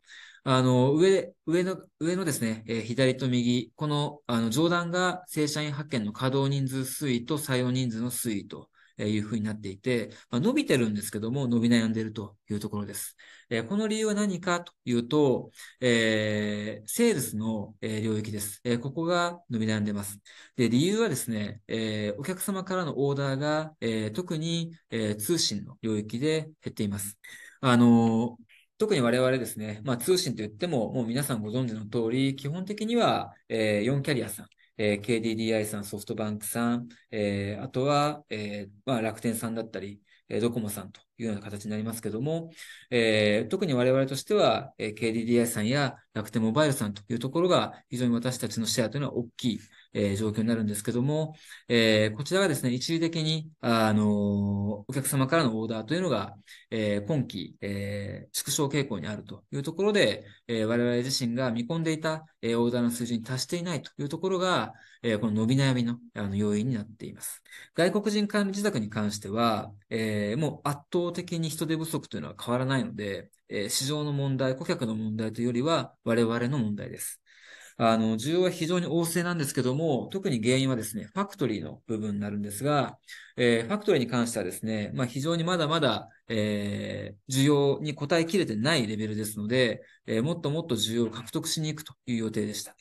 [0.43, 8.69] あの、上、上の、上のですね、え左と右、この、あの、上段が正社員派遣の稼働人数推移と採用人数の推移と
[9.07, 13.15] いうふうになっていて、まあ、伸びてるんですけども、伸び悩んでるというところです。
[13.49, 20.19] えこの理由は何かというと、えー、セールスの、え領域です、えここが伸び悩んでます。
[20.55, 27.17] で、理由はですね、えお客様からのオーダーが、え特に、え通信の領域で減っています。
[27.61, 28.37] あの
[28.77, 34.47] 特に我々ですね、まあ、通信といっても、もう皆さんご存知の通り、基本的には、えー、4キャリアさん、
[34.79, 42.51] えー、KDDI さん、ソフトバンクさん、えー、あとは、えー、まあ、楽天さんだったり、えドコモさんというような形になりますけども、
[42.91, 49.59] えー、特に我々としては、えー、KDDI さんや楽天モバイルさんというところが非常に私たちのシェアというのは大きい、
[49.93, 51.35] えー、状況になるんですけども、
[51.67, 56.35] えー、こちらがですね、一時的に、あの、お客様からのオーダーというのが、
[56.71, 67.41] えー、今期、えー、縮小傾向にあるというところで、えー、我々自身が見込んでいた、えー、オーダーの数字に達していないというところが、えー、この伸び悩みのあの要因になっています。
[67.75, 77.21] 外国人管理自宅に関しては、えー、もう圧倒的に人手不足というのは変わらないので、えー、市場の問題、顧客の問題というよりは我々の問題です。
[77.81, 82.99] あの、需要は非常に旺盛なんですけども、特に原因はですね、ファクトリーの部分になるんですが、
[83.37, 92.75] えー、ファクトリーに関してはですね、まあ、非常にまだまだ、えー、需要に応えきれてないレベルですので、えー、もっともっと需要を獲得しに行くという予定でした。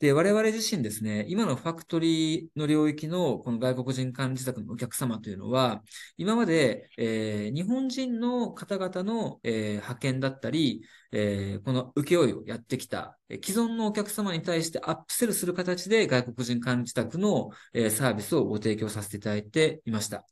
[0.00, 5.82] で、我々自身ですね、今のファクトリーの領域のこの外国人管理自宅のお客様というのは、
[6.16, 10.82] 今まで、えー、日本人の方々の、えー、派遣だったり、
[11.12, 20.24] えー、この請負をやってきた、既存のお客様に対してアップセルする形で外国人管理宅の、えサービスをご提供させていただいていました。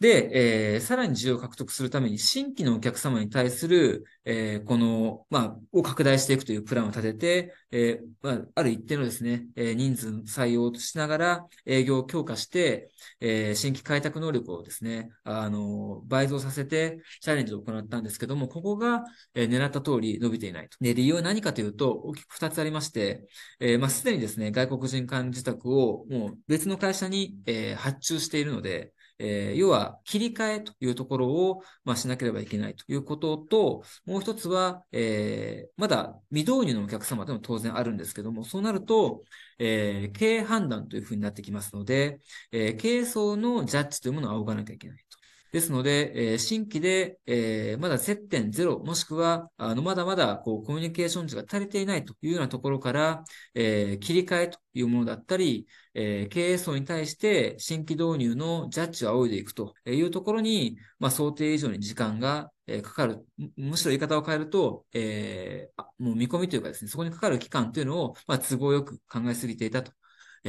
[0.00, 12.88] で、えー、さらに需要を獲得するために新規のお客様に対する、えー、この、まあ、を拡大していくというプランを立てて、えー、まあ、ある一定のですね、えー、人数採用しながら営業を強化して、
[13.20, 20.78] えー、新規開拓能力をですね、あの、倍増させてチャレンジを行ったんですけども、ここが、えー、狙った通り伸びていないと。
[20.80, 23.28] で、理由は何かというと、大きく二つありまして、
[23.60, 39.22] えー、まあ、すでにですね、外国人管理自宅をもう別の会社に、えー、発注しているので、えー、要は切り替えというところを、まあ、しなければいけないということと、もう一つは、えー、まだ未導入のお客様でも当然あるんですけども、そうなると、
[39.58, 45.09] えー、経営判断というふうになってきますので、え経営層のジャッジというものを仰がなきゃいけない。
[45.52, 53.24] ですので、えー、新規で、えー、まだ接点ゼロ、もしくは、あの、まだまだ、こう、コミュニケーション値が足りていないというようなところから、
[53.54, 63.26] えー、切り替えというものだったり、えー、経営層に対して新規導入のジャッジを仰いでいくというところに、まあ、想定以上に時間が、え、かかる。
[63.56, 69.92] むしろ言い方を変えると、えー、もう見込みというかですね、そこにかかる期間というのを、まあ、都合よく考えすぎていたと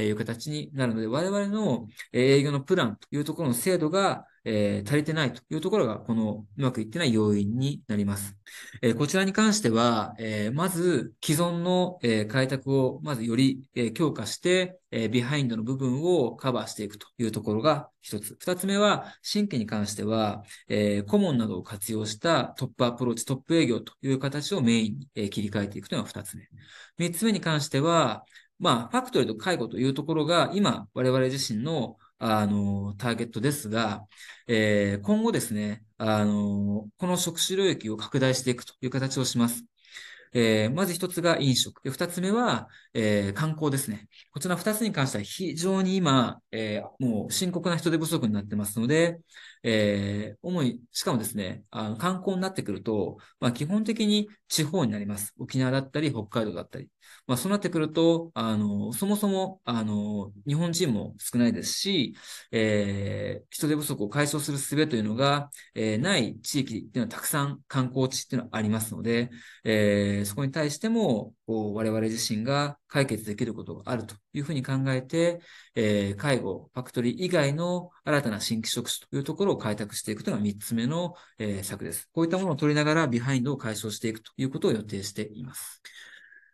[0.00, 8.36] いう形になるので、我々の営業のプランというところの精度が、えー、足りてないというところが、このうまくいってない要因になります。
[8.82, 18.36] えー、こちらに関しては、えー、まず既存の、え開拓をまずより、え強化して、えビハインドの部分をカバーしていくというところが一つ。
[18.40, 26.48] 二つ目は、新規に関しては、え顧問などを活用したトップアプローチ、トップ営業という形をメインに、え切り替えていくというのが二つ目。
[26.98, 28.24] 三つ目に関しては、
[28.62, 34.06] まあ、ファクトリーと介護というところが、今、我々自身のあの、ターゲットですが、
[34.46, 39.64] えー、今後ですね、あの、この職種領域を拡大していくという形をします。
[40.32, 41.90] えー、まず一つが飲食。
[41.90, 44.08] 二つ目は、えー、観光ですね。
[44.30, 49.18] こちら二つに関しては非常に今、えー、もう深刻な人手不足になってますので、
[49.62, 55.34] えー、主に、しかもですね、あの観光になってくると、まあ基本的に地方になります。
[55.38, 56.88] 沖縄だったり、北海道だったり。
[57.26, 62.14] まあそうなってくると、あの、そもそも、あの、日本人も少ないですし、
[62.50, 69.30] えー、人手不足を解消する術というのが、えー、ない地域っていうのはたくさん観光地っていうのはありますので、
[69.64, 75.42] えー、そこに対しても、こう我々自身が解決できることがあるというふうに考えて、
[75.74, 82.08] えー、介護、ファクトリー以外の新たな新規職種というところを開拓していくというのが3つ目の、えー、策です。
[82.14, 85.82] こういったものを取りながらビハインドを解消していくということを予定しています。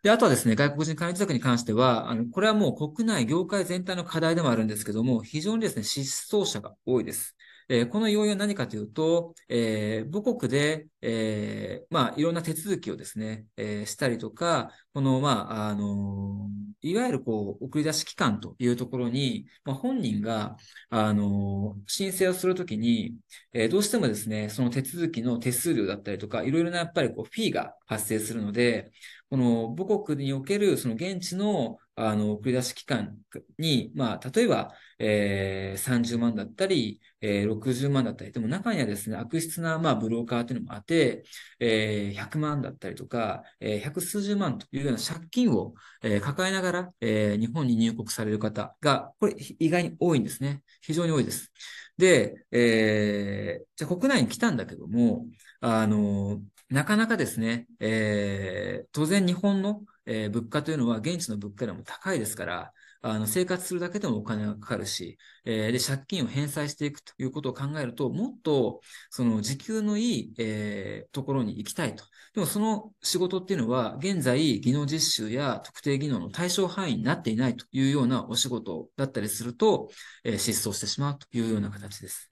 [0.03, 7.37] で、あとはですね、外国人管理自宅に関しては、あの、これはもう国内、業界全体の課題でもあるんですけども、非常にですね、失踪者が多いです。
[7.71, 16.49] え、この要因は何かというと、え、母国で、え、まあ、いろんな手続きをですね、えしたりとか、この、まあ、あの
[16.81, 20.57] いわゆるこう、送り出し機関というところに、まあ、本人が、
[20.89, 23.15] あの申請をするときに、
[23.53, 28.91] えどうしてもですね、その手続きの手数料だったりとか、いろいろなやっぱりこう、フィーが発生するので、
[29.29, 33.17] この母国におけるその現地のあの、送り出し期間
[33.57, 41.25] に、まあ、例えば、えー、30万だったり、えー、60万だったり、でも中にはですね、悪質な、まあ、ブローカーっていうのもあって、
[41.59, 50.63] えー、100万だったりとか、えー、百数十万というような借金を、えー、抱えながら、えー、日本に入国される方が、これ意外に多いんですね。
[50.81, 51.51] 非常に多いです。
[51.97, 55.25] で、えー、じゃあ国内に来たんだけども、
[55.59, 56.39] あの、
[56.69, 72.03] なかなかですね、えー、当然日本の、えー、物価というのは現地の物価よりも高いですから、あの、生活するだけでもお金がかかるし、えー、で、借金を返済していくということを考えると、もっと、その、時給のいい、えー、ところに行きたいと。
[72.33, 79.89] でも、その仕事っていうのは、現在、技能実習や特定技能の対象範囲になっていないというようなお仕事だったりすると、
[80.25, 82.29] えー、失踪してしまうというような形です。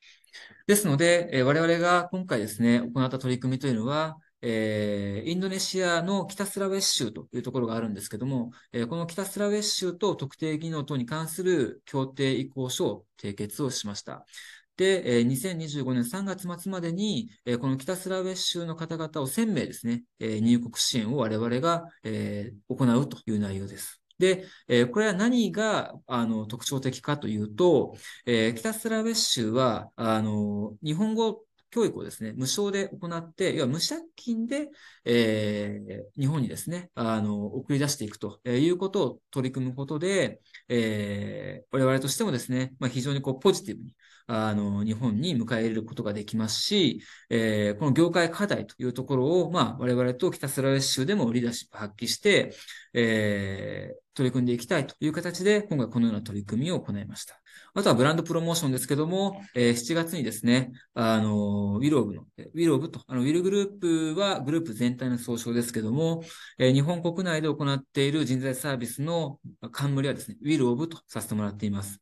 [0.67, 4.17] ですので、えー、我々が今回ですね、行った取り組みというのは、
[4.49, 14.25] えー、インドネシアの北スラウェッ州というところがあるんですけども、えー、この北スラウェッ州と特定技能等に関する協定移行書を締結をしました。
[14.77, 24.01] で、えー、2025年3月末までに、えー、この北スラウェッ州の方々を1000名ですね、えー、入国支援を我々が、えー、行うという内容です。
[24.17, 27.95] で、えー、これは何があの特徴的かというと、
[28.25, 34.69] えー、北スラウェッ州はあの日本語教育をですね、無償で行って、要は無借金で、
[35.05, 40.39] えー、日本にですね、あの、送り出していくということを取り組むことで、
[40.69, 43.95] えー、我々としてもですね、まあ、非常にこうポジティブに、
[44.27, 52.53] あの、日本に迎え入れることができますし、えー、この業界課題というところを、まあ、我々と北スラウェス州でもリーダーシップ発揮して、
[52.93, 57.39] えー、取り組んでいきたいという形で、今回このような取り組みを行いました。
[57.73, 66.23] あとはブランドプロモーションですけども、えー、7月にですね、あの、ウィローブの、ウィローブと、あの、ウィルグループはグループ全体の総称ですけども、
[66.57, 69.39] えー、日本国内で行っている人材サービスの
[69.71, 72.01] 冠はですね、ウィルオブとさせてもらっています。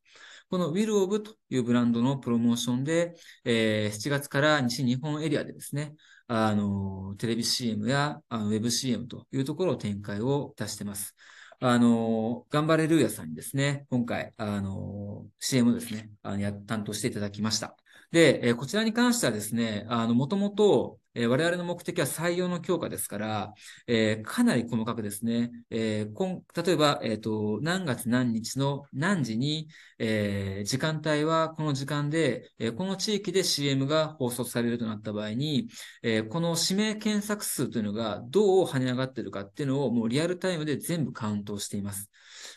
[0.49, 5.95] この Will of というブランドのプロモーションで、えー、7月から西日本エリアでですね、
[6.27, 11.15] あの、テレビ CM やあのウェブ CM というところを展開を出してます。
[11.59, 17.75] あの、頑張れルーヤさんにですね、今回、あの、CM ですね、あの担当していただきました。
[18.11, 23.53] で、え、こちらに関してはですね、あの、もともと、え、我々の目的は採用の強化ですから、
[23.87, 35.69] え、かなり細かくですね、えー、例えば、えっ、と、何月何日の何時に、え時間帯はこの時間で、えこの地域で CM が放送されるとなった場合に、
[36.03, 42.09] えこの指名検索数というのがどう跳ね上がっているかっていうのをもうリアルタイムで全部カウントしています。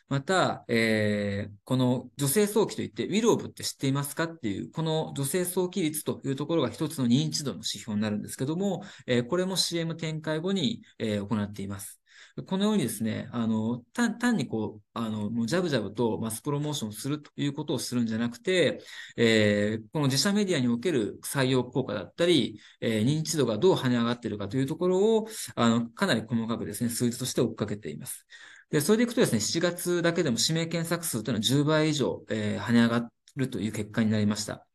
[0.08, 12.00] また、えー、この女性早期といって、ウィルオブって知っていますかっていう、この女性早期率というところが一つの認知度の指標になるんですけども、えー、これも CM 展開後に、えー、行っています。
[12.46, 18.80] このようにですね、あの、単単にこう、あの、もうジャブジャブとマスプロモーションするということをするんじゃなくて、
[19.16, 28.26] えー、この自社メディアにおける採用効果だったり、えー、認知度がどう跳ね上がっているかというところを、あの、かなり細かくですね、数字として追っかけています。
[28.70, 34.66] で、それでいくとですね、7月だけでも指名検索数というのは10倍以上、えー、跳ね上がるという結果になりました。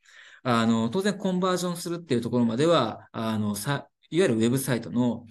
[0.44, 5.26] あの、当然コンバージョンするっていうところまでは、あの、さ、いわゆるウェブサイトの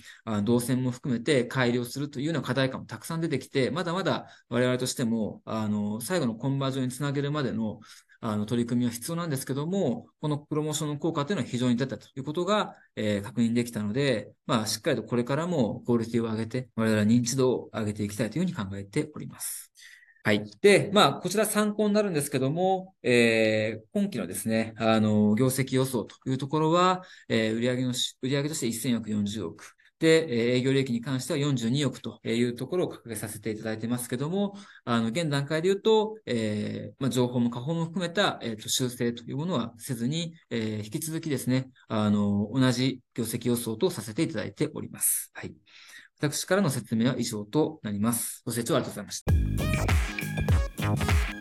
[0.44, 7.80] 動線も含めて改良するというような課題感もたくさん出てきて、まだまだ我々としても、あの、最後のコンバージョンにつなげるまでの
[8.24, 19.72] あの、取り組みは必要なんですけども、このプロモーションの効果というのは非常に出たということが、えー、確認できたので、まあ、しっかりとこれからもクオリティを上げて、我々は認知度を上げていきたいというふうに考えております。
[20.22, 20.48] はい。
[20.60, 27.92] で、まあ、こちら参考になるんですけども、えー、今期のですね、あの、業績予想というところは、えー、売上の、
[28.22, 29.74] 売上として1440億。
[30.02, 45.30] で、営業利益に関しては42億というところを掲げさせていただいてますけども、あの、現段階で言うと、えー、まあ、情報も下方も含めた、えっ、ー、と、修正というものはせずに、えー、引き続きですね、あの、同じ業績予想とさせていただいております。
[45.34, 45.54] はい。
[46.18, 48.42] 私からの説明は以上となります。
[48.44, 49.22] ご清聴ありがとうございまし
[51.26, 51.31] た。